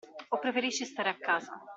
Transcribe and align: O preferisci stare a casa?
O 0.31 0.35
preferisci 0.39 0.83
stare 0.85 1.09
a 1.09 1.17
casa? 1.27 1.53